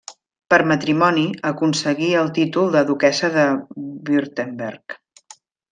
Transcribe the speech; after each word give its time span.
Per 0.53 0.57
matrimoni 0.69 1.25
aconseguí 1.49 2.09
el 2.23 2.33
títol 2.39 2.73
de 2.77 2.83
duquessa 2.91 3.33
de 3.39 3.47
Württemberg. 3.85 5.01